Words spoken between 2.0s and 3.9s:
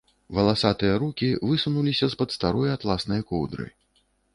з-пад старой атласнай коўдры.